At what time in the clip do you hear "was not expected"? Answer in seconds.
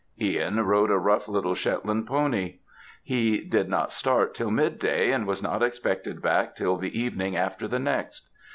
5.27-6.23